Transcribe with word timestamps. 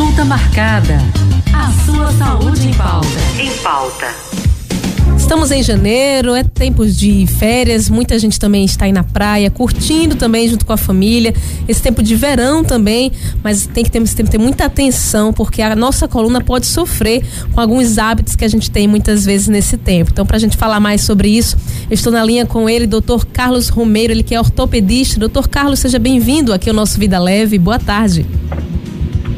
Consulta 0.00 0.24
marcada. 0.24 0.96
A 1.52 1.70
sua 1.84 2.10
saúde 2.12 2.68
em 2.68 2.72
pauta. 2.72 3.06
Em 3.38 3.50
pauta. 3.58 4.06
Estamos 5.14 5.50
em 5.50 5.62
janeiro, 5.62 6.34
é 6.34 6.42
tempos 6.42 6.96
de 6.96 7.26
férias, 7.26 7.90
muita 7.90 8.18
gente 8.18 8.40
também 8.40 8.64
está 8.64 8.86
aí 8.86 8.92
na 8.92 9.04
praia, 9.04 9.50
curtindo 9.50 10.16
também 10.16 10.48
junto 10.48 10.64
com 10.64 10.72
a 10.72 10.78
família. 10.78 11.34
Esse 11.68 11.82
tempo 11.82 12.02
de 12.02 12.16
verão 12.16 12.64
também, 12.64 13.12
mas 13.44 13.66
tem 13.66 13.84
que 13.84 13.90
ter, 13.90 14.02
tem 14.02 14.24
que 14.24 14.30
ter 14.30 14.38
muita 14.38 14.64
atenção, 14.64 15.34
porque 15.34 15.60
a 15.60 15.76
nossa 15.76 16.08
coluna 16.08 16.40
pode 16.40 16.64
sofrer 16.64 17.22
com 17.52 17.60
alguns 17.60 17.98
hábitos 17.98 18.34
que 18.34 18.44
a 18.44 18.48
gente 18.48 18.70
tem 18.70 18.88
muitas 18.88 19.26
vezes 19.26 19.48
nesse 19.48 19.76
tempo. 19.76 20.12
Então, 20.12 20.24
para 20.24 20.38
a 20.38 20.40
gente 20.40 20.56
falar 20.56 20.80
mais 20.80 21.02
sobre 21.02 21.28
isso, 21.28 21.58
eu 21.90 21.94
estou 21.94 22.10
na 22.10 22.24
linha 22.24 22.46
com 22.46 22.70
ele, 22.70 22.86
doutor 22.86 23.26
Carlos 23.26 23.68
Romeiro, 23.68 24.14
ele 24.14 24.22
que 24.22 24.34
é 24.34 24.40
ortopedista. 24.40 25.20
Doutor 25.20 25.46
Carlos, 25.46 25.78
seja 25.78 25.98
bem-vindo 25.98 26.54
aqui 26.54 26.70
ao 26.70 26.74
nosso 26.74 26.98
Vida 26.98 27.18
Leve. 27.18 27.58
Boa 27.58 27.78
tarde. 27.78 28.22
Boa 28.22 28.48
tarde, 28.48 28.59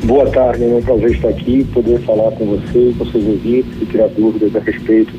é 0.05 0.75
um 0.75 0.83
prazer 0.83 1.11
estar 1.13 1.29
aqui, 1.29 1.65
poder 1.73 2.01
falar 2.01 2.33
com 2.33 2.45
você, 2.47 2.93
com 2.99 3.07
seus 3.07 3.25
ouvintes 3.25 3.71
e 3.81 3.87
tirar 3.87 4.09
dúvidas 4.09 4.55
a 4.57 4.59
respeito 4.59 5.13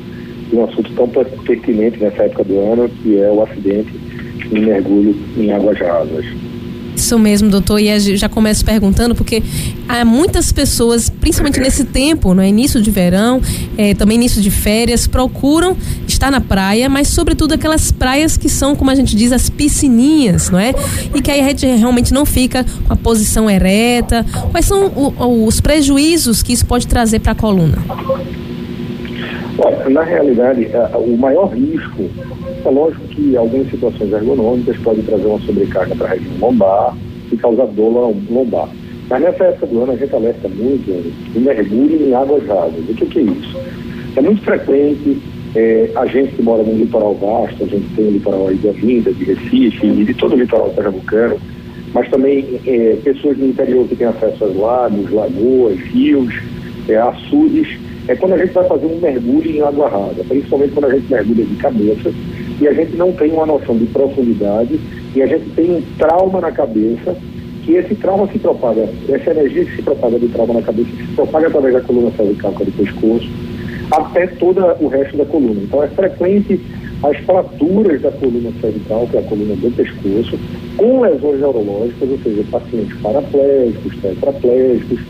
de 0.50 0.56
um 0.56 0.64
assunto 0.64 0.92
tão 0.94 1.08
pertinente 1.08 1.98
nessa 1.98 2.24
época 2.24 2.44
do 2.44 2.60
ano, 2.60 2.88
que 3.02 3.18
é 3.18 3.30
o 3.30 3.42
acidente 3.42 3.92
em 4.52 4.60
mergulho 4.60 5.16
em 5.38 5.50
águas 5.50 5.78
rasas. 5.78 6.26
Isso 7.04 7.18
mesmo, 7.18 7.50
doutor. 7.50 7.80
E 7.80 8.16
já 8.16 8.30
começo 8.30 8.64
perguntando, 8.64 9.14
porque 9.14 9.42
há 9.86 10.06
muitas 10.06 10.50
pessoas, 10.50 11.10
principalmente 11.10 11.60
nesse 11.60 11.84
tempo, 11.84 12.40
é 12.40 12.48
início 12.48 12.80
de 12.80 12.90
verão, 12.90 13.42
é, 13.76 13.92
também 13.92 14.16
início 14.16 14.40
de 14.40 14.50
férias, 14.50 15.06
procuram 15.06 15.76
estar 16.08 16.30
na 16.30 16.40
praia, 16.40 16.88
mas 16.88 17.08
sobretudo 17.08 17.52
aquelas 17.52 17.92
praias 17.92 18.38
que 18.38 18.48
são, 18.48 18.74
como 18.74 18.90
a 18.90 18.94
gente 18.94 19.14
diz, 19.14 19.32
as 19.32 19.50
piscininhas, 19.50 20.48
não 20.48 20.58
é? 20.58 20.72
E 21.14 21.20
que 21.20 21.30
aí 21.30 21.42
a 21.42 21.48
gente 21.48 21.66
realmente 21.66 22.14
não 22.14 22.24
fica 22.24 22.64
com 22.86 22.94
a 22.94 22.96
posição 22.96 23.50
ereta. 23.50 24.24
Quais 24.50 24.64
são 24.64 24.86
o, 24.86 25.46
os 25.46 25.60
prejuízos 25.60 26.42
que 26.42 26.54
isso 26.54 26.64
pode 26.64 26.86
trazer 26.86 27.18
para 27.18 27.32
a 27.32 27.34
coluna? 27.34 27.84
Olha, 29.58 29.88
na 29.88 30.02
realidade, 30.02 30.68
o 30.94 31.16
maior 31.16 31.46
risco 31.46 32.10
é 32.64 32.70
lógico 32.70 33.06
que 33.08 33.36
algumas 33.36 33.70
situações 33.70 34.12
ergonômicas 34.12 34.76
podem 34.78 35.04
trazer 35.04 35.26
uma 35.26 35.40
sobrecarga 35.40 35.94
para 35.94 36.06
a 36.06 36.10
região 36.10 36.32
lombar 36.40 36.96
e 37.30 37.36
causar 37.36 37.66
dor 37.66 38.14
lombar. 38.30 38.68
Mas 39.08 39.22
nessa 39.22 39.44
época 39.44 39.66
do 39.66 39.82
ano 39.82 39.92
a 39.92 39.96
gente 39.96 40.14
alerta 40.14 40.48
muito 40.48 40.90
o 41.36 41.40
mergulho 41.40 42.08
em 42.08 42.14
águas 42.14 42.46
rasas. 42.46 42.78
O 42.88 42.94
que, 42.94 43.06
que 43.06 43.18
é 43.18 43.22
isso? 43.22 43.58
É 44.16 44.20
muito 44.20 44.42
frequente 44.42 45.18
é, 45.54 45.90
a 45.94 46.06
gente 46.06 46.34
que 46.34 46.42
mora 46.42 46.62
no 46.62 46.76
litoral 46.76 47.14
vasto, 47.14 47.62
a 47.62 47.66
gente 47.66 47.86
tem 47.94 48.06
o 48.06 48.10
litoral 48.10 48.48
aí 48.48 48.56
de 48.56 48.66
Olinda, 48.66 49.12
de 49.12 49.24
Recife 49.24 49.86
e 49.86 50.04
de 50.04 50.14
todo 50.14 50.34
o 50.34 50.38
litoral 50.38 50.70
pernambucano, 50.70 51.38
mas 51.92 52.08
também 52.10 52.60
é, 52.66 52.96
pessoas 53.04 53.36
do 53.36 53.46
interior 53.46 53.86
que 53.86 53.94
têm 53.94 54.08
acesso 54.08 54.44
aos 54.44 54.56
lagos, 54.56 55.10
lagoas, 55.12 55.78
rios, 55.78 56.34
é, 56.88 56.96
açudes, 56.96 57.68
é 58.06 58.14
quando 58.14 58.34
a 58.34 58.38
gente 58.38 58.52
vai 58.52 58.64
fazer 58.64 58.86
um 58.86 58.98
mergulho 59.00 59.50
em 59.50 59.62
água 59.62 59.88
rasa, 59.88 60.24
principalmente 60.28 60.72
quando 60.72 60.86
a 60.86 60.94
gente 60.94 61.10
mergulha 61.10 61.44
de 61.44 61.56
cabeça 61.56 62.12
e 62.60 62.68
a 62.68 62.72
gente 62.72 62.96
não 62.96 63.12
tem 63.12 63.32
uma 63.32 63.46
noção 63.46 63.76
de 63.76 63.86
profundidade 63.86 64.78
e 65.14 65.22
a 65.22 65.26
gente 65.26 65.48
tem 65.50 65.76
um 65.76 65.82
trauma 65.98 66.40
na 66.40 66.52
cabeça, 66.52 67.16
que 67.62 67.72
esse 67.72 67.94
trauma 67.94 68.26
se 68.30 68.38
propaga, 68.38 68.86
essa 69.08 69.30
energia 69.30 69.64
que 69.64 69.76
se 69.76 69.82
propaga 69.82 70.18
do 70.18 70.28
trauma 70.28 70.54
na 70.54 70.62
cabeça 70.62 70.90
se 70.90 71.14
propaga 71.14 71.46
através 71.46 71.74
da 71.74 71.80
coluna 71.80 72.10
cervical, 72.14 72.52
que 72.52 72.62
é 72.62 72.66
do 72.66 72.72
pescoço, 72.72 73.28
até 73.90 74.26
todo 74.26 74.60
o 74.80 74.88
resto 74.88 75.16
da 75.16 75.24
coluna. 75.24 75.60
Então 75.62 75.82
é 75.82 75.88
frequente 75.88 76.60
as 77.02 77.16
fraturas 77.18 78.02
da 78.02 78.10
coluna 78.10 78.50
cervical, 78.60 79.06
que 79.10 79.16
é 79.16 79.20
a 79.20 79.22
coluna 79.22 79.56
do 79.56 79.70
pescoço, 79.74 80.38
com 80.76 81.00
lesões 81.00 81.40
neurológicas, 81.40 82.10
ou 82.10 82.18
seja, 82.18 82.44
pacientes 82.50 83.00
paraplégicos, 83.00 83.96
tetraplégicos, 84.02 85.00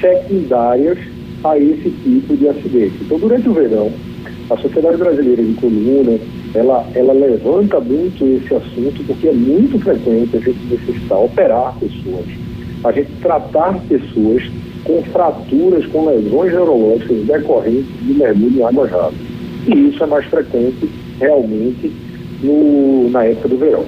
secundárias 0.00 0.98
a 1.44 1.58
esse 1.58 1.90
tipo 2.02 2.36
de 2.36 2.48
acidente. 2.48 2.94
Então, 3.00 3.18
durante 3.18 3.48
o 3.48 3.52
verão, 3.52 3.92
a 4.50 4.56
Sociedade 4.56 4.96
Brasileira 4.96 5.42
de 5.42 5.54
Coluna, 5.54 6.18
ela, 6.54 6.86
ela 6.94 7.12
levanta 7.12 7.80
muito 7.80 8.24
esse 8.26 8.54
assunto 8.54 9.04
porque 9.06 9.28
é 9.28 9.32
muito 9.32 9.78
frequente 9.78 10.36
a 10.36 10.40
gente 10.40 10.58
necessitar 10.70 11.18
operar 11.18 11.74
pessoas, 11.78 12.26
a 12.84 12.92
gente 12.92 13.10
tratar 13.20 13.78
pessoas 13.88 14.42
com 14.84 15.02
fraturas, 15.04 15.84
com 15.86 16.06
lesões 16.06 16.52
neurológicas 16.52 17.26
decorrentes 17.26 17.86
de 18.02 18.14
mergulho 18.14 18.58
em 18.58 18.62
água 18.62 18.86
rasa. 18.86 19.14
E 19.66 19.88
isso 19.88 20.02
é 20.02 20.06
mais 20.06 20.24
frequente 20.26 20.88
realmente 21.20 21.92
no, 22.42 23.10
na 23.10 23.24
época 23.24 23.48
do 23.48 23.58
verão. 23.58 23.84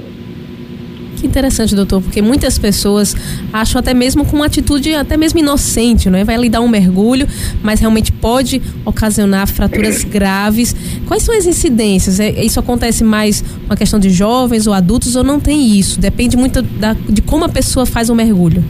Que 1.20 1.26
interessante, 1.26 1.74
doutor, 1.74 2.00
porque 2.00 2.22
muitas 2.22 2.58
pessoas 2.58 3.14
acham 3.52 3.78
até 3.78 3.92
mesmo 3.92 4.24
com 4.24 4.36
uma 4.36 4.46
atitude 4.46 4.94
até 4.94 5.18
mesmo 5.18 5.38
inocente, 5.38 6.08
não 6.08 6.18
é? 6.18 6.24
Vai 6.24 6.34
ali 6.34 6.48
dar 6.48 6.62
um 6.62 6.68
mergulho, 6.68 7.26
mas 7.62 7.78
realmente 7.78 8.10
pode 8.10 8.62
ocasionar 8.86 9.46
fraturas 9.46 10.02
graves. 10.08 10.74
Quais 11.06 11.22
são 11.22 11.36
as 11.36 11.44
incidências? 11.44 12.18
É, 12.20 12.30
isso 12.42 12.58
acontece 12.58 13.04
mais 13.04 13.44
uma 13.66 13.76
questão 13.76 14.00
de 14.00 14.08
jovens 14.08 14.66
ou 14.66 14.72
adultos 14.72 15.14
ou 15.14 15.22
não 15.22 15.38
tem 15.38 15.78
isso? 15.78 16.00
Depende 16.00 16.38
muito 16.38 16.62
da, 16.62 16.94
de 16.94 17.20
como 17.20 17.44
a 17.44 17.50
pessoa 17.50 17.84
faz 17.84 18.08
o 18.08 18.14
mergulho. 18.14 18.64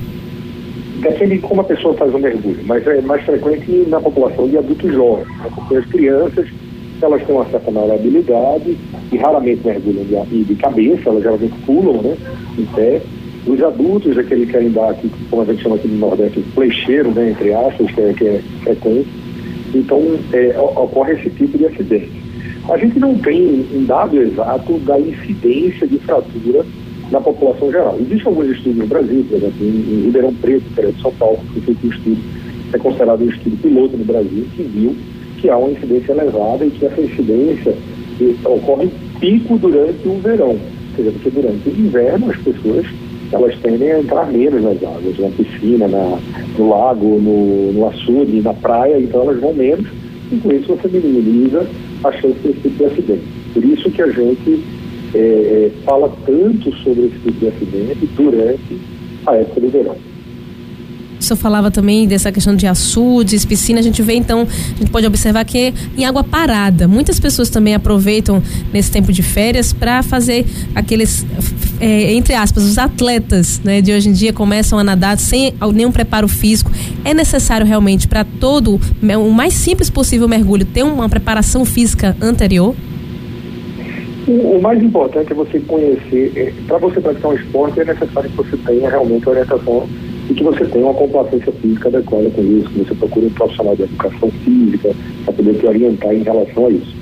Depende 0.98 1.36
de 1.36 1.42
como 1.42 1.60
a 1.60 1.64
pessoa 1.64 1.94
faz 1.94 2.12
o 2.12 2.18
mergulho, 2.18 2.58
mas 2.64 2.84
é 2.84 3.00
mais 3.00 3.24
frequente 3.24 3.86
na 3.88 4.00
população 4.00 4.48
de 4.48 4.58
adultos 4.58 4.92
jovens, 4.92 5.28
né? 5.38 5.48
porque 5.54 5.76
as 5.76 5.86
crianças 5.86 6.48
elas 7.00 7.24
têm 7.24 7.34
uma 7.34 7.46
certa 7.48 7.70
habilidade 7.70 8.76
e 9.12 9.16
raramente 9.16 9.60
mergulham 9.64 10.04
de, 10.04 10.44
de 10.44 10.54
cabeça, 10.54 11.08
elas 11.08 11.22
geralmente 11.22 11.54
pulam, 11.66 12.02
né, 12.02 12.16
em 12.58 12.64
pé. 12.66 13.00
Os 13.46 13.62
adultos 13.62 14.16
é 14.18 14.22
que 14.22 14.68
dar 14.68 14.90
aqui, 14.90 15.10
como 15.30 15.42
a 15.42 15.44
gente 15.46 15.62
chama 15.62 15.76
aqui 15.76 15.88
no 15.88 15.98
Nordeste, 15.98 16.42
flecheiro, 16.54 17.10
né, 17.10 17.30
entre 17.30 17.52
aspas, 17.52 17.90
que 17.90 18.00
é, 18.00 18.12
que 18.12 18.26
é 18.26 18.42
frequente. 18.62 19.08
Então, 19.74 20.18
é, 20.32 20.58
ocorre 20.58 21.14
esse 21.14 21.30
tipo 21.30 21.56
de 21.56 21.66
acidente. 21.66 22.10
A 22.68 22.76
gente 22.76 22.98
não 22.98 23.14
tem 23.16 23.66
um 23.74 23.84
dado 23.84 24.20
exato 24.20 24.78
da 24.80 24.98
incidência 25.00 25.86
de 25.86 25.98
fratura 25.98 26.64
na 27.10 27.20
população 27.20 27.70
geral. 27.70 27.96
Existem 27.98 28.26
alguns 28.26 28.50
estudos 28.50 28.78
no 28.78 28.86
Brasil, 28.86 29.24
por 29.28 29.36
exemplo, 29.38 29.66
em, 29.66 30.02
Ribeirão 30.04 30.34
Preto, 30.34 30.66
interior 30.70 30.92
de 30.92 31.02
São 31.02 31.12
Paulo, 31.12 31.38
que 31.38 31.60
foi 31.60 31.74
feito 31.74 31.86
um 31.86 31.90
estudo, 31.90 32.20
é 32.72 32.78
considerado 32.78 33.24
um 33.24 33.28
estudo 33.28 33.56
piloto 33.62 33.96
no 33.96 34.04
Brasil, 34.04 34.46
que 34.54 34.62
viu 34.62 34.96
que 35.38 35.48
há 35.48 35.56
uma 35.56 35.70
incidência 35.70 36.12
elevada 36.12 36.64
e 36.64 36.70
que 36.70 36.84
essa 36.84 37.00
incidência 37.00 37.74
ocorre 38.44 38.88
pico 39.18 39.58
durante 39.58 40.06
o 40.08 40.18
verão. 40.18 40.50
Ou 40.50 40.96
seja, 40.96 41.10
porque 41.12 41.30
durante 41.30 41.68
o 41.68 41.72
inverno 41.72 42.30
as 42.30 42.36
pessoas 42.38 42.86
elas 43.32 43.56
tendem 43.60 43.92
a 43.92 44.00
entrar 44.00 44.26
menos 44.32 44.62
nas 44.62 44.82
águas, 44.82 45.18
na 45.18 45.28
piscina, 45.28 45.86
na, 45.86 46.18
no 46.58 46.68
lago, 46.68 47.20
no, 47.20 47.72
no 47.72 47.86
açude, 47.86 48.40
na 48.40 48.52
praia, 48.52 48.98
então 48.98 49.22
elas 49.22 49.40
vão 49.40 49.54
menos, 49.54 49.86
e 50.32 50.36
com 50.36 50.52
isso 50.52 50.74
você 50.74 50.88
minimiza 50.88 51.64
a 52.02 52.10
chance 52.10 52.34
desse 52.42 52.60
tipo 52.60 52.76
de 52.76 52.84
acidente. 52.86 53.22
Por 53.54 53.64
isso 53.64 53.90
que 53.90 54.02
a 54.02 54.08
gente 54.08 54.64
é 55.14 55.70
fala 55.84 56.12
tanto 56.24 56.72
sobre 56.78 57.06
esse 57.06 57.18
tipo 57.18 57.38
de 57.38 57.48
acidente 57.48 58.08
durante 58.16 58.78
a 59.26 59.36
época 59.36 59.60
do 59.60 59.68
verão 59.68 60.09
o 61.20 61.24
senhor 61.24 61.36
falava 61.36 61.70
também 61.70 62.08
dessa 62.08 62.32
questão 62.32 62.56
de 62.56 62.66
açudes, 62.66 63.44
piscina, 63.44 63.78
a 63.78 63.82
gente 63.82 64.00
vê 64.02 64.14
então, 64.14 64.40
a 64.40 64.78
gente 64.78 64.90
pode 64.90 65.06
observar 65.06 65.44
que 65.44 65.58
é 65.58 65.72
em 65.96 66.04
água 66.04 66.24
parada. 66.24 66.88
Muitas 66.88 67.20
pessoas 67.20 67.50
também 67.50 67.74
aproveitam 67.74 68.42
nesse 68.72 68.90
tempo 68.90 69.12
de 69.12 69.22
férias 69.22 69.72
para 69.72 70.02
fazer 70.02 70.46
aqueles, 70.74 71.26
é, 71.78 72.14
entre 72.14 72.34
aspas, 72.34 72.64
os 72.64 72.78
atletas 72.78 73.60
né, 73.62 73.82
de 73.82 73.92
hoje 73.92 74.08
em 74.08 74.12
dia 74.12 74.32
começam 74.32 74.78
a 74.78 74.84
nadar 74.84 75.18
sem 75.18 75.52
nenhum 75.74 75.92
preparo 75.92 76.26
físico. 76.26 76.70
É 77.04 77.12
necessário 77.12 77.66
realmente 77.66 78.08
para 78.08 78.24
todo, 78.24 78.80
o 79.02 79.30
mais 79.30 79.52
simples 79.52 79.90
possível 79.90 80.26
mergulho, 80.26 80.64
ter 80.64 80.82
uma 80.82 81.08
preparação 81.08 81.64
física 81.64 82.16
anterior? 82.20 82.74
O, 84.26 84.60
mais 84.60 84.82
importante 84.82 85.32
é 85.32 85.34
você 85.34 85.58
conhecer, 85.60 86.32
é, 86.36 86.52
para 86.66 86.78
você 86.78 87.00
praticar 87.00 87.32
um 87.32 87.34
esporte 87.34 87.80
é 87.80 87.84
necessário 87.84 88.30
que 88.30 88.36
você 88.36 88.56
tenha 88.58 88.88
realmente 88.88 89.28
orientação 89.28 89.88
e 90.30 90.34
que 90.34 90.44
você 90.44 90.64
tenha 90.66 90.84
uma 90.86 90.94
complacência 90.94 91.52
física 91.52 91.88
adequada 91.88 92.30
com 92.30 92.42
isso, 92.42 92.70
que 92.70 92.78
você 92.78 92.94
procure 92.94 93.26
um 93.26 93.30
profissional 93.30 93.74
de 93.74 93.82
educação 93.82 94.30
física 94.44 94.90
para 95.24 95.34
poder 95.34 95.54
te 95.54 95.66
orientar 95.66 96.14
em 96.14 96.22
relação 96.22 96.66
a 96.66 96.70
isso. 96.70 96.94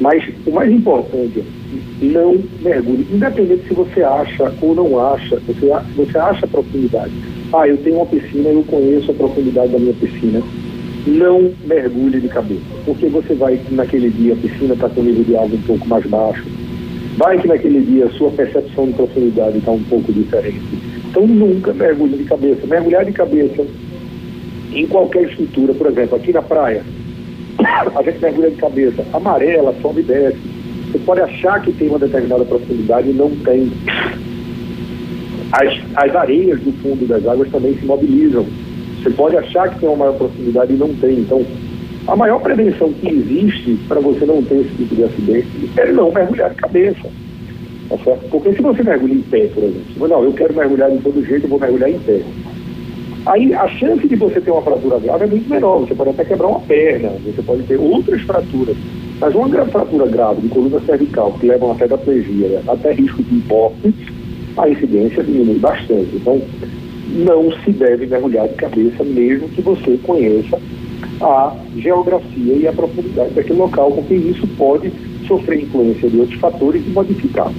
Mas 0.00 0.22
o 0.46 0.50
mais 0.50 0.70
importante 0.70 1.42
não 2.02 2.36
mergulhe, 2.60 3.06
independente 3.10 3.66
se 3.66 3.74
você 3.74 4.02
acha 4.02 4.52
ou 4.60 4.74
não 4.74 5.00
acha, 5.00 5.40
você, 5.46 5.66
você 5.96 6.18
acha 6.18 6.44
a 6.44 6.48
profundidade. 6.48 7.12
Ah, 7.54 7.66
eu 7.66 7.78
tenho 7.78 7.96
uma 7.96 8.06
piscina, 8.06 8.50
eu 8.50 8.62
conheço 8.64 9.10
a 9.10 9.14
profundidade 9.14 9.72
da 9.72 9.78
minha 9.78 9.94
piscina. 9.94 10.42
Não 11.06 11.50
mergulhe 11.66 12.20
de 12.20 12.28
cabeça, 12.28 12.60
porque 12.84 13.06
você 13.06 13.34
vai 13.34 13.58
naquele 13.70 14.10
dia 14.10 14.34
a 14.34 14.36
piscina 14.36 14.74
está 14.74 14.90
com 14.90 15.00
o 15.00 15.04
nível 15.04 15.24
de 15.24 15.36
água 15.36 15.56
um 15.56 15.62
pouco 15.62 15.88
mais 15.88 16.04
baixo. 16.04 16.44
Vai 17.16 17.38
que 17.38 17.48
naquele 17.48 17.80
dia 17.80 18.04
a 18.04 18.10
sua 18.10 18.30
percepção 18.30 18.86
de 18.86 18.92
profundidade 18.92 19.56
está 19.56 19.72
um 19.72 19.82
pouco 19.84 20.12
diferente 20.12 20.97
então 21.18 21.26
nunca 21.26 21.72
mergulhe 21.72 22.16
de 22.16 22.24
cabeça. 22.24 22.66
Mergulhar 22.66 23.04
de 23.04 23.12
cabeça 23.12 23.66
em 24.72 24.86
qualquer 24.86 25.24
estrutura, 25.24 25.74
por 25.74 25.88
exemplo, 25.88 26.16
aqui 26.16 26.32
na 26.32 26.42
praia, 26.42 26.82
a 27.96 28.02
gente 28.02 28.20
mergulha 28.20 28.50
de 28.50 28.56
cabeça, 28.56 29.04
amarela, 29.12 29.74
sobe 29.82 30.00
e 30.00 30.04
desce. 30.04 30.38
Você 30.92 30.98
pode 31.00 31.20
achar 31.20 31.60
que 31.62 31.72
tem 31.72 31.88
uma 31.88 31.98
determinada 31.98 32.44
profundidade 32.44 33.10
e 33.10 33.12
não 33.12 33.30
tem. 33.30 33.70
As, 35.52 35.80
as 35.96 36.14
areias 36.14 36.60
do 36.60 36.72
fundo 36.82 37.06
das 37.06 37.26
águas 37.26 37.50
também 37.50 37.74
se 37.74 37.84
mobilizam. 37.84 38.46
Você 39.02 39.10
pode 39.10 39.36
achar 39.36 39.70
que 39.70 39.80
tem 39.80 39.88
uma 39.88 39.98
maior 39.98 40.14
profundidade 40.14 40.72
e 40.72 40.76
não 40.76 40.94
tem. 40.94 41.18
Então, 41.18 41.44
a 42.06 42.14
maior 42.14 42.40
prevenção 42.40 42.92
que 42.92 43.08
existe 43.08 43.78
para 43.88 44.00
você 44.00 44.24
não 44.24 44.42
ter 44.42 44.60
esse 44.60 44.74
tipo 44.76 44.94
de 44.94 45.04
acidente 45.04 45.48
é 45.76 45.92
não 45.92 46.12
mergulhar 46.12 46.50
de 46.50 46.56
cabeça. 46.56 47.08
Tá 47.88 47.96
certo? 48.04 48.28
Porque 48.30 48.52
se 48.52 48.62
você 48.62 48.82
mergulha 48.82 49.14
em 49.14 49.22
pé, 49.22 49.46
por 49.46 49.64
exemplo, 49.64 50.08
não, 50.08 50.22
eu 50.22 50.32
quero 50.32 50.54
mergulhar 50.54 50.90
de 50.90 50.98
todo 50.98 51.24
jeito, 51.24 51.44
eu 51.44 51.50
vou 51.50 51.58
mergulhar 51.58 51.90
em 51.90 51.98
pé. 52.00 52.22
Aí 53.26 53.52
a 53.54 53.68
chance 53.68 54.06
de 54.06 54.16
você 54.16 54.40
ter 54.40 54.50
uma 54.50 54.62
fratura 54.62 54.98
grave 54.98 55.24
é 55.24 55.26
muito 55.26 55.50
menor. 55.50 55.80
Você 55.80 55.94
pode 55.94 56.10
até 56.10 56.24
quebrar 56.24 56.48
uma 56.48 56.60
perna, 56.60 57.10
você 57.24 57.42
pode 57.42 57.62
ter 57.64 57.78
outras 57.78 58.22
fraturas. 58.22 58.76
Mas 59.20 59.34
uma 59.34 59.48
fratura 59.66 60.06
grave 60.06 60.42
de 60.42 60.48
coluna 60.48 60.80
cervical, 60.80 61.32
que 61.32 61.46
leva 61.46 61.64
a 61.64 61.68
uma 61.68 61.74
tetraplegia, 61.74 62.62
até 62.68 62.92
risco 62.92 63.22
de 63.22 63.42
morte, 63.48 63.94
a 64.56 64.68
incidência 64.68 65.22
diminui 65.22 65.58
bastante. 65.58 66.08
Então, 66.14 66.40
não 67.08 67.50
se 67.64 67.72
deve 67.72 68.06
mergulhar 68.06 68.48
de 68.48 68.54
cabeça, 68.54 69.02
mesmo 69.04 69.48
que 69.48 69.62
você 69.62 69.98
conheça 70.04 70.58
a 71.20 71.54
geografia 71.76 72.54
e 72.54 72.66
a 72.66 72.72
profundidade 72.72 73.34
daquele 73.34 73.58
local, 73.58 73.90
porque 73.92 74.14
isso 74.14 74.46
pode 74.56 74.92
sofrer 75.26 75.62
influência 75.62 76.08
de 76.08 76.20
outros 76.20 76.38
fatores 76.38 76.82
e 76.86 76.90
modificar. 76.90 77.52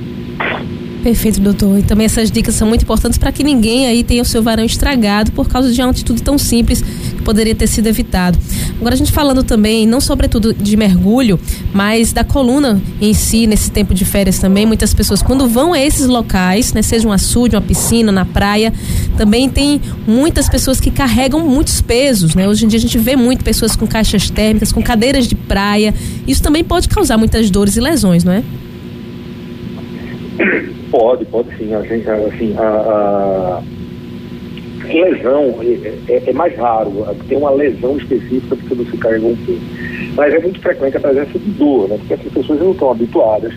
Perfeito, 1.04 1.40
doutor. 1.40 1.80
E 1.80 1.84
também 1.84 2.06
essas 2.06 2.30
dicas 2.30 2.56
são 2.56 2.68
muito 2.68 2.84
importantes 2.84 3.18
para 3.18 3.32
que 3.32 3.42
ninguém 3.42 3.88
aí 3.88 4.04
tenha 4.04 4.22
o 4.22 4.26
seu 4.26 4.44
varão 4.44 4.66
estragado 4.66 5.32
por 5.32 5.48
causa 5.48 5.72
de 5.72 5.82
uma 5.82 5.92
atitude 5.92 6.22
tão 6.22 6.38
simples 6.38 6.82
que 6.82 7.22
poderia 7.24 7.56
ter 7.56 7.68
sido 7.68 7.88
evitado. 7.88 8.38
Agora 8.78 8.96
a 8.96 8.98
gente 8.98 9.12
falando 9.12 9.42
também, 9.42 9.88
não 9.88 10.02
sobretudo 10.02 10.54
de 10.54 10.76
mergulho, 10.76 11.40
mas 11.74 12.12
da 12.12 12.24
coluna 12.24 12.82
em 13.00 13.14
si, 13.14 13.48
nesse 13.48 13.72
tempo 13.72 13.94
de 13.94 14.04
férias 14.04 14.40
também, 14.40 14.66
muitas 14.66 14.94
pessoas 14.94 15.22
quando 15.22 15.48
vão 15.48 15.72
a 15.72 15.80
esses 15.80 16.06
locais, 16.06 16.74
né, 16.74 16.82
seja 16.82 17.08
um 17.08 17.14
açude, 17.14 17.56
uma 17.56 17.62
piscina, 17.62 18.12
na 18.12 18.26
praia, 18.26 18.74
também 19.18 19.50
tem 19.50 19.80
muitas 20.06 20.50
pessoas 20.50 20.82
que 20.82 20.92
carregam 20.92 21.48
muitos 21.48 21.80
pesos, 21.82 22.36
né? 22.36 22.48
Hoje 22.48 22.66
em 22.66 22.68
dia 22.68 22.78
a 22.78 22.82
gente 22.82 22.98
vê 22.98 23.16
muito 23.16 23.44
pessoas 23.44 23.76
com 23.76 23.88
caixas 23.88 24.30
térmicas, 24.30 24.72
com 24.72 24.82
cadeiras 24.82 25.28
de 25.28 25.36
praia. 25.36 25.94
Isso 26.28 26.44
também 26.44 26.64
pode 26.64 26.90
causar 26.90 27.18
muitas 27.18 27.50
dores 27.50 27.78
e 27.78 27.80
lesões, 27.80 28.24
não 28.24 28.34
é? 28.34 28.44
Pode, 30.92 31.26
pode 31.26 31.56
sim. 31.58 31.74
A 31.74 31.82
gente, 31.82 32.10
assim, 32.10 32.56
a, 32.58 32.64
a 32.64 33.64
lesão 34.94 35.56
é, 35.62 36.14
é, 36.14 36.24
é, 36.28 36.34
mais 36.34 36.56
raro. 36.58 37.06
Tem 37.28 37.38
uma 37.38 37.52
lesão 37.52 37.98
específica 37.98 38.56
porque 38.56 38.76
você 38.76 38.98
carregou 38.98 39.32
um 39.32 39.36
peso. 39.38 39.62
Mas 40.16 40.34
é 40.34 40.40
muito 40.40 40.60
frequente 40.60 40.98
a 40.98 41.00
presença 41.00 41.38
de 41.38 41.52
dor, 41.52 41.90
né? 41.90 41.98
Porque 41.98 42.14
as 42.16 42.22
pessoas 42.22 42.60
não 42.60 42.72
estão 42.72 42.92
habituadas, 42.92 43.54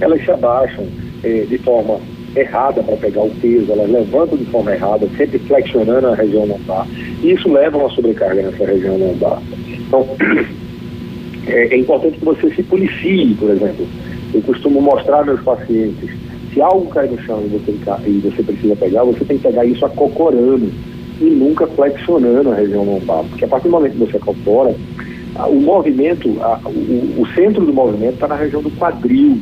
elas 0.00 0.24
se 0.24 0.30
abaixam 0.30 0.86
é, 1.24 1.40
de 1.40 1.58
forma 1.58 2.00
errada 2.36 2.82
para 2.82 2.96
pegar 2.96 3.22
o 3.22 3.30
peso, 3.30 3.72
elas 3.72 3.90
levantam 3.90 4.36
de 4.36 4.44
forma 4.46 4.72
errada, 4.72 5.08
sempre 5.16 5.38
flexionando 5.40 6.08
a 6.08 6.14
região 6.14 6.44
lombar. 6.44 6.86
E 7.22 7.32
isso 7.32 7.50
leva 7.50 7.78
a 7.78 7.80
uma 7.80 7.90
sobrecarga 7.90 8.42
nessa 8.42 8.64
região 8.64 8.96
lombar. 8.96 9.42
Então, 9.66 10.06
é, 11.48 11.74
é 11.74 11.78
importante 11.78 12.18
que 12.18 12.24
você 12.24 12.50
se 12.50 12.62
policie, 12.62 13.34
por 13.34 13.50
exemplo. 13.50 13.86
Eu 14.34 14.42
costumo 14.42 14.82
mostrar 14.82 15.24
meus 15.24 15.40
pacientes 15.42 16.10
se 16.56 16.62
algo 16.62 16.86
cai 16.86 17.06
no 17.06 17.20
chão 17.22 17.42
e 17.44 17.48
você, 17.48 17.70
e 18.06 18.18
você 18.20 18.42
precisa 18.42 18.74
pegar, 18.76 19.04
você 19.04 19.22
tem 19.26 19.36
que 19.36 19.42
pegar 19.42 19.66
isso 19.66 19.84
acocorando 19.84 20.72
e 21.20 21.24
nunca 21.24 21.66
flexionando 21.66 22.50
a 22.50 22.54
região 22.54 22.82
lombar. 22.82 23.24
Porque 23.24 23.44
a 23.44 23.48
partir 23.48 23.68
do 23.68 23.72
momento 23.72 23.92
que 23.92 24.06
você 24.06 24.16
acopora, 24.16 24.74
o 25.48 25.60
movimento, 25.60 26.34
a, 26.40 26.58
o, 26.64 27.20
o, 27.20 27.26
centro 27.34 27.66
do 27.66 27.74
movimento 27.74 28.14
está 28.14 28.26
na 28.26 28.36
região 28.36 28.62
do 28.62 28.70
quadril. 28.70 29.38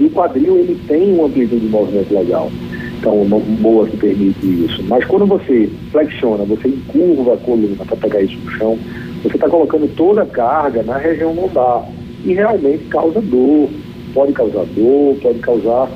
E 0.00 0.04
o 0.04 0.10
quadril 0.10 0.56
ele 0.56 0.80
tem 0.88 1.12
uma 1.12 1.26
amplitude 1.26 1.60
de 1.60 1.68
movimento 1.68 2.14
legal. 2.14 2.50
Então, 2.98 3.14
uma 3.14 3.38
boa 3.38 3.86
que 3.86 3.98
permite 3.98 4.64
isso. 4.64 4.82
Mas 4.84 5.04
quando 5.04 5.26
você 5.26 5.68
flexiona, 5.92 6.44
você 6.44 6.68
encurva 6.68 7.34
a 7.34 7.36
coluna 7.36 7.84
para 7.84 7.96
pegar 7.96 8.22
isso 8.22 8.38
no 8.38 8.50
chão, 8.52 8.78
você 9.22 9.34
está 9.34 9.50
colocando 9.50 9.86
toda 9.94 10.22
a 10.22 10.26
carga 10.26 10.82
na 10.82 10.96
região 10.96 11.34
lombar. 11.34 11.86
E 12.24 12.32
realmente 12.32 12.84
causa 12.84 13.20
dor. 13.20 13.68
Pode 14.14 14.32
causar 14.32 14.64
dor, 14.74 15.16
pode 15.20 15.40
causar 15.40 15.90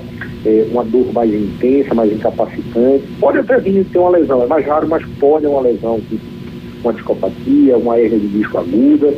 é, 0.44 0.66
uma 0.70 0.84
dor 0.84 1.12
mais 1.12 1.32
intensa, 1.32 1.94
mais 1.94 2.12
incapacitante. 2.12 3.04
Pode 3.20 3.38
até 3.38 3.58
vir 3.58 3.84
ter 3.86 3.98
uma 3.98 4.10
lesão, 4.10 4.42
é 4.42 4.46
mais 4.46 4.66
raro, 4.66 4.88
mas 4.88 5.04
pode 5.18 5.42
ter 5.42 5.48
uma 5.48 5.60
lesão, 5.60 6.00
tipo 6.08 6.38
uma 6.82 6.92
discopatia, 6.92 7.76
uma 7.76 7.98
hernia 7.98 8.18
de 8.18 8.28
disco 8.28 8.58
aguda, 8.58 9.12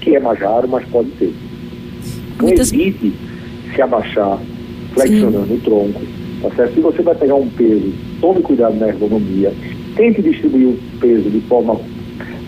que 0.00 0.16
é 0.16 0.20
mais 0.20 0.38
raro, 0.38 0.68
mas 0.68 0.84
pode 0.88 1.10
ter. 1.12 1.32
Então 2.34 2.46
Muitas... 2.46 2.72
evite 2.72 3.12
se 3.74 3.82
abaixar, 3.82 4.38
flexionando 4.94 5.46
Sim. 5.46 5.54
o 5.54 5.60
tronco. 5.60 6.00
Tá 6.42 6.50
certo? 6.56 6.74
Se 6.74 6.80
você 6.80 7.02
vai 7.02 7.14
pegar 7.14 7.36
um 7.36 7.48
peso, 7.48 7.92
tome 8.20 8.42
cuidado 8.42 8.76
na 8.76 8.88
ergonomia, 8.88 9.52
tente 9.96 10.22
distribuir 10.22 10.68
o 10.68 10.78
peso 11.00 11.30
de 11.30 11.40
forma 11.42 11.80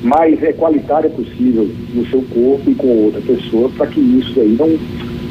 mais 0.03 0.43
equalitária 0.43 1.09
possível 1.11 1.69
no 1.95 2.07
seu 2.07 2.23
corpo 2.23 2.71
e 2.71 2.75
com 2.75 3.05
outra 3.05 3.21
pessoa, 3.21 3.71
para 3.71 3.87
que 3.87 4.01
isso 4.01 4.39
aí 4.41 4.57
não, 4.59 4.79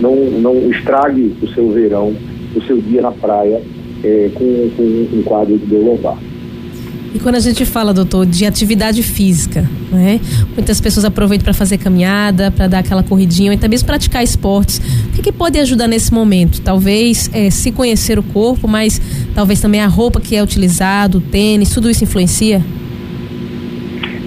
não, 0.02 0.16
não 0.40 0.72
estrague 0.72 1.36
o 1.42 1.48
seu 1.50 1.70
verão 1.72 2.16
o 2.56 2.62
seu 2.64 2.82
dia 2.82 3.02
na 3.02 3.12
praia 3.12 3.62
é, 4.04 4.30
com, 4.34 4.70
com, 4.76 5.18
um 5.18 5.24
quadro 5.24 5.58
de 5.58 5.66
dor 5.66 5.84
lombar. 5.84 6.18
E 7.14 7.20
quando 7.20 7.36
a 7.36 7.40
gente 7.40 7.64
fala, 7.64 7.94
doutor, 7.94 8.26
de 8.26 8.44
atividade 8.44 9.04
física, 9.04 9.70
né? 9.92 10.20
Muitas 10.56 10.82
pessoas 10.82 11.06
aproveitam 11.06 11.44
para 11.44 11.54
fazer 11.54 11.78
caminhada, 11.78 12.50
para 12.50 12.68
dar 12.68 12.80
aquela 12.80 13.04
corridinha, 13.04 13.52
ou 13.52 13.58
até 13.58 13.68
mesmo 13.68 13.86
praticar 13.86 14.24
esportes. 14.24 14.80
O 15.10 15.12
que, 15.16 15.22
que 15.22 15.32
pode 15.32 15.60
ajudar 15.60 15.88
nesse 15.88 16.12
momento? 16.12 16.60
Talvez 16.62 17.30
é, 17.32 17.52
se 17.52 17.72
conhecer 17.72 18.18
o 18.18 18.24
corpo, 18.24 18.68
mas 18.68 19.00
talvez 19.36 19.62
também 19.62 19.80
a 19.80 19.88
roupa 19.88 20.20
que 20.20 20.36
é 20.36 20.42
utilizada, 20.42 21.16
o 21.16 21.22
tênis, 21.22 21.70
tudo 21.70 21.88
isso 21.88 22.04
influencia? 22.04 22.64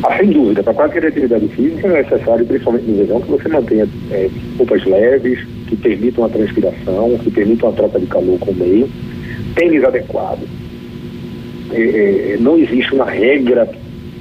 Ah, 0.04 0.16
sem 0.18 0.30
dúvida, 0.30 0.62
para 0.62 0.72
qualquer 0.72 1.06
atividade 1.06 1.48
física 1.48 1.88
é 1.88 2.02
necessário, 2.02 2.46
principalmente 2.46 2.84
no 2.84 2.96
verão, 2.98 3.20
que 3.20 3.28
você 3.28 3.48
mantenha 3.48 3.88
é, 4.12 4.30
roupas 4.56 4.84
leves, 4.84 5.40
que 5.66 5.76
permitam 5.76 6.24
a 6.24 6.28
transpiração, 6.28 7.18
que 7.22 7.30
permitam 7.30 7.68
a 7.68 7.72
troca 7.72 7.98
de 7.98 8.06
calor 8.06 8.38
com 8.38 8.50
o 8.50 8.54
meio, 8.54 8.88
tênis 9.54 9.82
adequado. 9.84 10.46
É, 11.72 11.80
é, 11.80 12.36
não 12.40 12.58
existe 12.58 12.94
uma 12.94 13.06
regra 13.06 13.68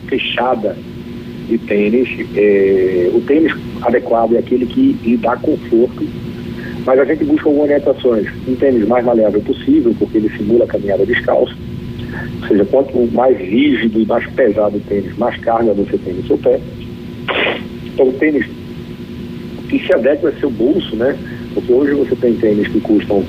fechada 0.08 0.76
de 1.48 1.58
tênis. 1.60 2.10
É, 2.36 3.12
o 3.14 3.22
tênis 3.22 3.54
adequado 3.82 4.34
é 4.34 4.40
aquele 4.40 4.66
que 4.66 4.98
lhe 5.04 5.18
dá 5.18 5.36
conforto, 5.36 6.06
mas 6.86 7.00
a 7.00 7.06
gente 7.06 7.24
busca 7.24 7.48
algumas 7.48 7.70
orientações. 7.70 8.28
Um 8.48 8.56
tênis 8.56 8.88
mais 8.88 9.06
maleável 9.06 9.42
possível, 9.42 9.96
porque 9.98 10.18
ele 10.18 10.30
simula 10.38 10.66
a 10.66 10.68
caminhada 10.68 11.06
descalço. 11.06 11.56
Ou 12.42 12.48
seja, 12.48 12.66
quanto 12.66 12.98
mais 13.14 13.38
rígido 13.38 14.02
e 14.02 14.06
mais 14.06 14.26
pesado 14.32 14.78
o 14.78 14.82
tênis, 14.82 15.18
mais 15.18 15.38
carga 15.42 15.74
você 15.74 15.98
tem 15.98 16.14
no 16.14 16.26
seu 16.26 16.38
pé. 16.38 16.60
Então, 17.86 18.10
o 18.10 18.14
tênis 18.14 18.46
que 19.70 19.80
se 19.80 19.94
adequa 19.94 20.30
ao 20.30 20.36
seu 20.36 20.50
bolso, 20.50 20.96
né? 20.96 21.18
Porque 21.56 21.74
hoje 21.74 21.94
você 21.94 22.16
tem 22.16 22.36
tênis 22.36 22.68
que 22.68 22.80
custam 22.82 23.24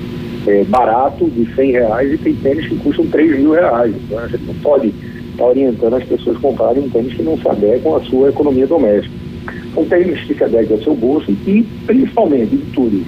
é, 0.46 0.64
barato, 0.64 1.30
de 1.30 1.46
100 1.54 1.70
reais, 1.72 2.12
e 2.12 2.18
tem 2.18 2.34
tênis 2.34 2.68
que 2.68 2.76
custam 2.76 3.06
3 3.06 3.38
mil 3.38 3.52
reais. 3.52 3.94
Então 4.04 4.18
a 4.18 4.26
gente 4.26 4.44
não 4.44 4.54
pode 4.56 4.88
estar 4.88 5.38
tá 5.38 5.44
orientando 5.46 5.94
as 5.94 6.04
pessoas 6.04 6.36
a 6.36 6.40
comprarem 6.40 6.84
um 6.84 6.90
tênis 6.90 7.14
que 7.14 7.22
não 7.22 7.38
se 7.38 7.48
adequa 7.48 7.96
à 7.96 8.00
sua 8.02 8.28
economia 8.28 8.66
doméstica. 8.66 9.14
Um 9.76 9.84
tênis 9.84 10.20
que 10.24 10.34
se 10.34 10.44
adequa 10.44 10.74
ao 10.74 10.82
seu 10.82 10.94
bolso 10.94 11.30
e, 11.30 11.64
principalmente, 11.86 12.56
de 12.56 12.72
tudo, 12.72 13.02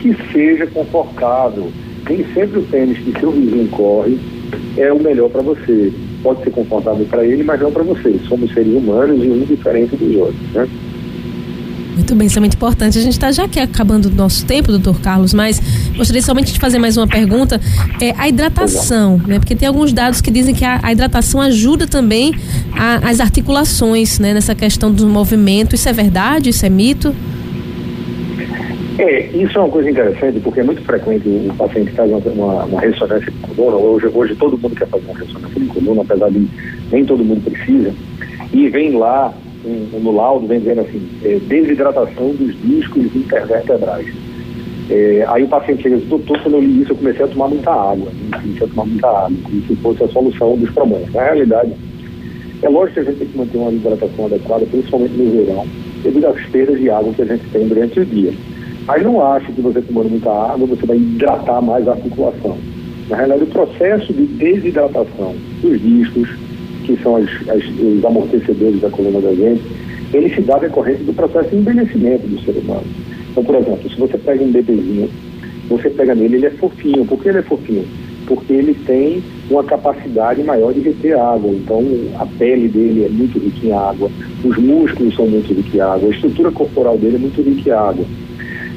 que 0.00 0.16
seja 0.32 0.66
confortável. 0.68 1.68
Nem 2.08 2.24
sempre 2.32 2.60
o 2.60 2.62
tênis 2.62 2.98
que 2.98 3.18
seu 3.18 3.30
vizinho 3.30 3.68
corre 3.68 4.18
é 4.76 4.92
o 4.92 5.02
melhor 5.02 5.30
para 5.30 5.42
você. 5.42 5.92
Pode 6.22 6.44
ser 6.44 6.50
confortável 6.50 7.06
para 7.06 7.24
ele, 7.24 7.42
mas 7.42 7.60
não 7.60 7.72
para 7.72 7.82
você. 7.82 8.14
Somos 8.28 8.52
seres 8.52 8.74
humanos 8.74 9.24
e 9.24 9.28
um 9.28 9.40
diferente 9.40 9.96
dos 9.96 10.16
outros, 10.16 10.52
né? 10.52 10.68
Muito 12.00 12.14
bem, 12.14 12.26
isso 12.28 12.38
é 12.38 12.40
muito 12.40 12.54
importante. 12.54 12.98
A 12.98 13.02
gente 13.02 13.12
está 13.12 13.30
já 13.30 13.44
aqui 13.44 13.60
acabando 13.60 14.06
o 14.06 14.10
nosso 14.10 14.46
tempo, 14.46 14.72
doutor 14.72 14.98
Carlos, 15.02 15.34
mas 15.34 15.60
gostaria 15.94 16.22
somente 16.22 16.50
de 16.50 16.58
fazer 16.58 16.78
mais 16.78 16.96
uma 16.96 17.06
pergunta. 17.06 17.60
É 18.00 18.14
a 18.16 18.26
hidratação, 18.26 19.20
né? 19.26 19.38
Porque 19.38 19.54
tem 19.54 19.68
alguns 19.68 19.92
dados 19.92 20.22
que 20.22 20.30
dizem 20.30 20.54
que 20.54 20.64
a, 20.64 20.80
a 20.82 20.92
hidratação 20.92 21.42
ajuda 21.42 21.86
também 21.86 22.34
a, 22.72 23.10
as 23.10 23.20
articulações, 23.20 24.18
né? 24.18 24.32
Nessa 24.32 24.54
questão 24.54 24.90
do 24.90 25.06
movimento. 25.06 25.74
Isso 25.74 25.90
é 25.90 25.92
verdade? 25.92 26.48
Isso 26.48 26.64
é 26.64 26.70
mito? 26.70 27.14
É, 28.98 29.26
isso 29.36 29.58
é 29.58 29.60
uma 29.60 29.70
coisa 29.70 29.90
interessante, 29.90 30.40
porque 30.40 30.60
é 30.60 30.64
muito 30.64 30.82
frequente 30.82 31.28
o 31.28 31.54
paciente 31.54 31.90
faz 31.92 32.10
uma, 32.10 32.18
uma, 32.18 32.64
uma 32.64 32.80
ressonância 32.80 33.30
de 33.30 33.38
coluna. 33.40 33.76
Hoje, 33.76 34.06
hoje 34.12 34.34
todo 34.36 34.56
mundo 34.56 34.74
quer 34.74 34.88
fazer 34.88 35.04
uma 35.04 35.18
ressonância 35.18 35.60
de 35.60 35.66
coluna, 35.66 36.00
apesar 36.00 36.30
de 36.30 36.48
nem 36.90 37.04
todo 37.04 37.22
mundo 37.22 37.42
precisa. 37.42 37.94
E 38.54 38.68
vem 38.70 38.96
lá 38.96 39.34
um, 39.64 40.00
no 40.00 40.12
laudo 40.12 40.46
vem 40.46 40.60
dizendo 40.60 40.80
assim, 40.80 41.08
é, 41.24 41.38
desidratação 41.38 42.34
dos 42.34 42.60
discos 42.62 43.14
intervertebrais. 43.14 44.06
É, 44.90 45.24
aí 45.28 45.44
o 45.44 45.48
paciente 45.48 45.82
chega 45.82 45.96
e 45.96 45.98
diz, 46.00 46.08
doutor, 46.08 46.40
quando 46.42 46.54
eu 46.54 46.60
li 46.60 46.82
isso, 46.82 46.92
eu 46.92 46.96
comecei 46.96 47.24
a 47.24 47.28
tomar 47.28 47.48
muita 47.48 47.70
água. 47.70 48.10
Comecei 48.32 48.66
a 48.66 48.70
tomar 48.70 48.86
muita 48.86 49.06
água, 49.06 49.36
como 49.44 49.62
se 49.62 49.76
fosse 49.76 50.02
a 50.02 50.08
solução 50.08 50.56
dos 50.56 50.70
problemas. 50.70 51.12
Na 51.12 51.22
realidade, 51.22 51.72
é 52.62 52.68
lógico 52.68 52.94
que 52.94 53.00
a 53.00 53.04
gente 53.04 53.18
tem 53.18 53.28
que 53.28 53.38
manter 53.38 53.58
uma 53.58 53.72
hidratação 53.72 54.26
adequada, 54.26 54.66
principalmente 54.66 55.12
no 55.12 55.30
verão, 55.30 55.66
devido 56.02 56.26
às 56.26 56.44
perdas 56.46 56.78
de 56.78 56.90
água 56.90 57.12
que 57.14 57.22
a 57.22 57.26
gente 57.26 57.44
tem 57.52 57.68
durante 57.68 58.00
o 58.00 58.04
dia. 58.04 58.32
Mas 58.86 59.02
não 59.02 59.24
acho 59.24 59.52
que 59.52 59.60
você 59.60 59.80
tomando 59.80 60.10
muita 60.10 60.30
água, 60.30 60.66
você 60.66 60.84
vai 60.84 60.96
hidratar 60.96 61.62
mais 61.62 61.86
a 61.86 61.92
articulação. 61.92 62.58
Na 63.08 63.16
realidade, 63.16 63.44
o 63.44 63.46
processo 63.46 64.12
de 64.12 64.26
desidratação 64.26 65.34
dos 65.62 65.80
discos, 65.80 66.28
que 66.84 66.96
são 67.02 67.16
as, 67.16 67.28
as, 67.48 67.64
os 67.64 68.04
amortecedores 68.04 68.80
da 68.80 68.90
coluna 68.90 69.20
da 69.20 69.34
gente, 69.34 69.62
ele 70.12 70.34
se 70.34 70.40
dá 70.42 70.58
decorrente 70.58 71.04
do 71.04 71.12
processo 71.12 71.50
de 71.50 71.56
envelhecimento 71.56 72.26
do 72.26 72.40
ser 72.42 72.58
humano. 72.58 72.84
Então, 73.30 73.44
por 73.44 73.54
exemplo, 73.54 73.88
se 73.88 73.96
você 73.96 74.18
pega 74.18 74.42
um 74.42 74.50
bebezinho, 74.50 75.08
você 75.68 75.88
pega 75.88 76.14
nele, 76.14 76.36
ele 76.36 76.46
é 76.46 76.50
fofinho. 76.50 77.04
Por 77.04 77.22
que 77.22 77.28
ele 77.28 77.38
é 77.38 77.42
fofinho? 77.42 77.84
Porque 78.26 78.52
ele 78.52 78.74
tem 78.86 79.22
uma 79.48 79.62
capacidade 79.62 80.42
maior 80.42 80.72
de 80.72 80.80
reter 80.80 81.18
água. 81.18 81.50
Então, 81.50 81.84
a 82.18 82.26
pele 82.26 82.68
dele 82.68 83.04
é 83.04 83.08
muito 83.08 83.38
rica 83.38 83.66
em 83.66 83.72
água, 83.72 84.10
os 84.44 84.56
músculos 84.56 85.14
são 85.14 85.26
muito 85.26 85.52
ricos 85.52 85.74
em 85.74 85.80
água, 85.80 86.08
a 86.08 86.12
estrutura 86.12 86.50
corporal 86.50 86.98
dele 86.98 87.16
é 87.16 87.18
muito 87.18 87.40
rica 87.40 87.70
em 87.70 87.72
água. 87.72 88.04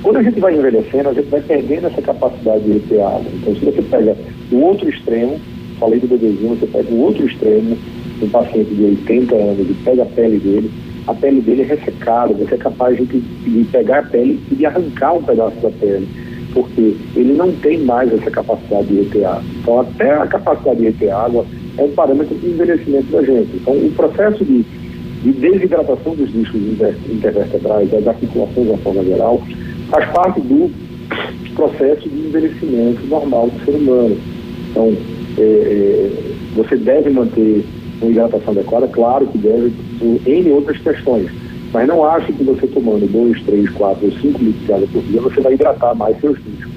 Quando 0.03 0.17
a 0.17 0.23
gente 0.23 0.39
vai 0.39 0.53
envelhecendo, 0.55 1.09
a 1.09 1.13
gente 1.13 1.29
vai 1.29 1.41
perdendo 1.41 1.87
essa 1.87 2.01
capacidade 2.01 2.63
de 2.63 2.73
reter 2.73 3.01
água. 3.01 3.25
Então, 3.33 3.55
se 3.55 3.65
você 3.65 3.81
pega 3.81 4.15
o 4.51 4.57
outro 4.57 4.89
extremo, 4.89 5.39
falei 5.83 5.99
do 5.99 6.07
bebezinho, 6.07 6.55
você 6.55 6.65
pega 6.65 6.89
o 6.93 7.01
outro 7.01 7.25
extremo, 7.25 7.77
um 8.21 8.29
paciente 8.29 8.73
de 8.73 8.83
80 8.83 9.35
anos, 9.35 9.69
e 9.69 9.73
pega 9.83 10.03
a 10.03 10.05
pele 10.05 10.39
dele, 10.39 10.71
a 11.07 11.13
pele 11.13 11.41
dele 11.41 11.63
é 11.63 11.65
ressecada, 11.65 12.33
você 12.33 12.55
é 12.55 12.57
capaz 12.57 12.95
de, 12.95 13.05
de 13.05 13.63
pegar 13.65 13.99
a 13.99 14.03
pele 14.03 14.39
e 14.49 14.55
de 14.55 14.65
arrancar 14.65 15.13
um 15.13 15.23
pedaço 15.23 15.57
da 15.57 15.69
pele, 15.71 16.07
porque 16.53 16.95
ele 17.17 17.33
não 17.33 17.51
tem 17.51 17.79
mais 17.79 18.13
essa 18.13 18.31
capacidade 18.31 18.87
de 18.87 19.01
reter 19.01 19.25
água. 19.25 19.43
Então, 19.61 19.79
até 19.81 20.13
a 20.13 20.27
capacidade 20.27 20.77
de 20.77 20.85
reter 20.85 21.13
água 21.13 21.45
é 21.77 21.83
um 21.83 21.91
parâmetro 21.91 22.35
de 22.35 22.47
envelhecimento 22.47 23.11
da 23.11 23.21
gente. 23.21 23.49
Então, 23.55 23.73
o 23.73 23.91
processo 23.91 24.45
de, 24.45 24.63
de 25.23 25.31
desidratação 25.33 26.15
dos 26.15 26.31
discos 26.31 26.61
intervertebrais, 27.09 27.91
das 27.91 28.07
articulações 28.07 28.67
da 28.69 28.77
forma 28.77 29.03
geral, 29.03 29.41
faz 29.89 30.09
parte 30.11 30.39
do 30.39 30.71
processo 31.55 32.07
de 32.07 32.27
envelhecimento 32.27 33.05
normal 33.07 33.49
do 33.49 33.65
ser 33.65 33.75
humano. 33.75 34.17
Então, 34.71 34.95
é, 35.37 35.41
é, 35.41 36.11
você 36.55 36.75
deve 36.75 37.09
manter 37.09 37.65
uma 38.01 38.11
hidratação 38.11 38.53
adequada, 38.53 38.87
claro 38.87 39.27
que 39.27 39.37
deve, 39.37 39.73
N 40.25 40.51
outras 40.51 40.77
questões. 40.79 41.29
Mas 41.71 41.87
não 41.87 42.05
ache 42.05 42.31
que 42.33 42.43
você 42.43 42.67
tomando 42.67 43.07
2, 43.11 43.41
3, 43.43 43.69
4 43.71 44.05
ou 44.05 44.11
5 44.11 44.43
litros 44.43 44.65
de 44.65 44.73
água 44.73 44.87
por 44.93 45.01
dia, 45.03 45.21
você 45.21 45.41
vai 45.41 45.53
hidratar 45.53 45.95
mais 45.95 46.19
seus 46.19 46.37
discos. 46.43 46.71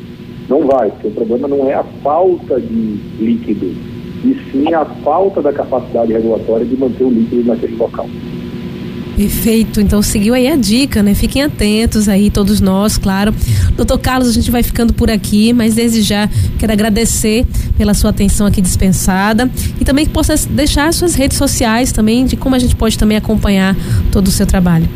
Não 0.48 0.66
vai, 0.66 0.90
porque 0.90 1.08
o 1.08 1.10
problema 1.10 1.48
não 1.48 1.68
é 1.68 1.74
a 1.74 1.84
falta 2.02 2.60
de 2.60 2.98
líquido, 3.18 3.66
e 4.24 4.36
sim 4.50 4.72
a 4.72 4.84
falta 4.84 5.42
da 5.42 5.52
capacidade 5.52 6.12
regulatória 6.12 6.64
de 6.64 6.76
manter 6.76 7.04
o 7.04 7.10
líquido 7.10 7.44
naquele 7.44 7.76
local. 7.76 8.08
Perfeito. 9.16 9.80
Então 9.80 10.02
seguiu 10.02 10.34
aí 10.34 10.46
a 10.46 10.56
dica, 10.56 11.02
né? 11.02 11.14
Fiquem 11.14 11.42
atentos 11.42 12.08
aí, 12.08 12.30
todos 12.30 12.60
nós, 12.60 12.98
claro. 12.98 13.34
Doutor 13.74 13.98
Carlos, 13.98 14.28
a 14.28 14.32
gente 14.32 14.50
vai 14.50 14.62
ficando 14.62 14.92
por 14.92 15.10
aqui, 15.10 15.54
mas 15.54 15.74
desde 15.74 16.02
já 16.02 16.28
quero 16.58 16.72
agradecer 16.72 17.46
pela 17.78 17.94
sua 17.94 18.10
atenção 18.10 18.46
aqui 18.46 18.60
dispensada 18.60 19.50
e 19.80 19.84
também 19.84 20.04
que 20.04 20.12
possa 20.12 20.34
deixar 20.50 20.92
suas 20.92 21.14
redes 21.14 21.38
sociais 21.38 21.92
também, 21.92 22.26
de 22.26 22.36
como 22.36 22.54
a 22.54 22.58
gente 22.58 22.76
pode 22.76 22.98
também 22.98 23.16
acompanhar 23.16 23.74
todo 24.12 24.28
o 24.28 24.30
seu 24.30 24.46
trabalho. 24.46 24.86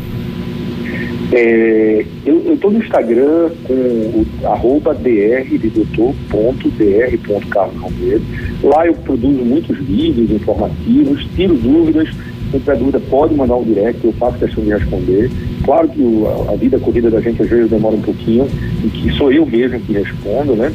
É, 1.33 2.05
eu 2.25 2.53
estou 2.53 2.69
no 2.71 2.79
Instagram 2.79 3.51
com 3.63 3.73
o 3.73 4.27
arroba 4.43 4.93
dr 4.93 5.57
de 5.57 5.69
doutor, 5.69 6.13
ponto, 6.29 6.69
dr, 6.71 7.17
ponto 7.25 7.47
Carlos 7.47 7.81
Romero. 7.81 8.21
Lá 8.61 8.85
eu 8.85 8.93
produzo 8.93 9.39
muitos 9.45 9.77
vídeos 9.77 10.29
informativos, 10.29 11.25
tiro 11.33 11.55
dúvidas 11.55 12.09
quem 12.51 12.59
tiver 12.59 12.77
dúvida 12.77 12.99
pode 13.09 13.33
mandar 13.33 13.55
um 13.55 13.63
direct, 13.63 14.03
eu 14.03 14.11
faço 14.13 14.37
questão 14.37 14.63
de 14.63 14.71
responder. 14.71 15.31
Claro 15.63 15.87
que 15.87 16.01
o, 16.01 16.27
a, 16.27 16.53
a, 16.53 16.55
vida 16.55 16.77
corrida 16.77 17.09
da 17.09 17.21
gente 17.21 17.41
às 17.41 17.49
vezes 17.49 17.69
demora 17.69 17.95
um 17.95 18.01
pouquinho, 18.01 18.47
e 18.83 18.87
que 18.89 19.11
sou 19.13 19.31
eu 19.31 19.45
mesmo 19.45 19.79
que 19.79 19.93
respondo, 19.93 20.55
né? 20.55 20.71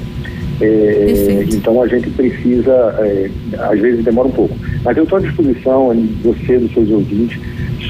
É, 0.59 1.45
então 1.53 1.83
a 1.83 1.87
gente 1.87 2.09
precisa, 2.11 2.73
é, 3.01 3.31
às 3.59 3.79
vezes 3.79 4.05
demora 4.05 4.29
um 4.29 4.33
pouco. 4.33 4.57
Mas 4.83 4.97
eu 4.97 5.03
estou 5.05 5.19
à 5.19 5.21
disposição, 5.21 5.95
você, 6.23 6.59
dos 6.59 6.73
seus 6.73 6.91
ouvintes, 6.91 7.39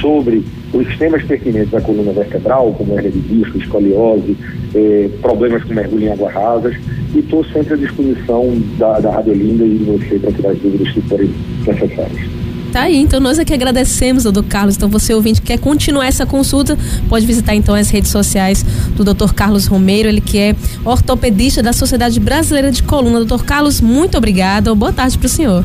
sobre 0.01 0.43
os 0.73 0.87
sistemas 0.89 1.23
pertinentes 1.23 1.71
da 1.71 1.81
coluna 1.81 2.13
vertebral, 2.13 2.73
como 2.77 2.95
hernia 2.95 3.13
de 3.13 3.21
disco, 3.21 3.57
escoliose, 3.57 4.37
é, 4.75 5.09
problemas 5.23 5.63
com 5.63 5.75
mergulho 5.75 6.07
em 6.07 6.13
águas 6.13 6.35
rasas, 6.35 6.75
e 7.15 7.21
estou 7.21 7.45
sempre 7.45 7.75
à 7.75 7.77
disposição 7.77 8.53
da, 8.79 8.99
da 8.99 9.13
Rádio 9.13 9.35
Linda 9.35 9.65
e 9.65 9.79
de 9.79 9.85
você 9.85 10.19
para 10.19 10.33
tirar 10.33 10.51
as 10.51 10.59
dúvidas 10.59 10.93
que 10.93 11.01
forem 11.03 11.31
necessárias. 11.65 12.46
Tá 12.77 12.83
aí, 12.83 12.99
então 12.99 13.19
nós 13.21 13.39
aqui 13.39 13.55
agradecemos, 13.55 14.25
doutor 14.25 14.45
Carlos. 14.45 14.77
Então 14.77 14.91
você 14.91 15.15
ouvinte 15.15 15.41
quer 15.41 15.59
continuar 15.59 16.09
essa 16.09 16.27
consulta, 16.27 16.77
pode 17.09 17.25
visitar 17.25 17.55
então 17.55 17.75
as 17.75 17.89
redes 17.89 18.11
sociais 18.11 18.63
do 18.95 19.03
doutor 19.03 19.33
Carlos 19.33 19.65
Romeiro, 19.65 20.11
ele 20.11 20.21
que 20.21 20.37
é 20.37 20.55
ortopedista 20.85 21.63
da 21.63 21.73
Sociedade 21.73 22.21
Brasileira 22.21 22.71
de 22.71 22.83
Coluna. 22.83 23.21
Doutor 23.21 23.47
Carlos, 23.47 23.81
muito 23.81 24.19
obrigado. 24.19 24.75
Boa 24.75 24.93
tarde 24.93 25.17
para 25.17 25.25
o 25.25 25.29
senhor. 25.31 25.65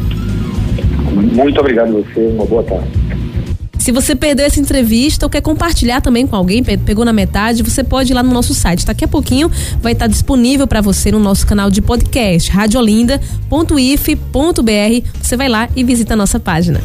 Muito 1.33 1.59
obrigado 1.59 1.89
a 1.89 2.01
você, 2.01 2.27
uma 2.27 2.45
boa 2.45 2.63
tarde. 2.63 2.87
Se 3.77 3.91
você 3.91 4.15
perdeu 4.15 4.45
essa 4.45 4.61
entrevista 4.61 5.25
ou 5.25 5.29
quer 5.29 5.41
compartilhar 5.41 5.99
também 5.99 6.25
com 6.25 6.37
alguém, 6.37 6.63
pegou 6.63 7.03
na 7.03 7.11
metade, 7.11 7.61
você 7.61 7.83
pode 7.83 8.13
ir 8.13 8.15
lá 8.15 8.23
no 8.23 8.31
nosso 8.31 8.53
site. 8.53 8.85
Daqui 8.85 9.03
a 9.03 9.07
pouquinho 9.07 9.51
vai 9.81 9.91
estar 9.91 10.07
disponível 10.07 10.65
para 10.65 10.79
você 10.79 11.11
no 11.11 11.19
nosso 11.19 11.45
canal 11.45 11.69
de 11.69 11.81
podcast, 11.81 12.49
radiolinda.if.br. 12.51 15.09
Você 15.21 15.35
vai 15.35 15.49
lá 15.49 15.67
e 15.75 15.83
visita 15.83 16.13
a 16.13 16.15
nossa 16.15 16.39
página. 16.39 16.79